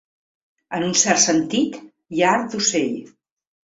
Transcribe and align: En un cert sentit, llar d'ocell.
En 0.77 0.85
un 0.87 0.95
cert 1.03 1.23
sentit, 1.27 1.79
llar 2.23 2.35
d'ocell. 2.51 2.95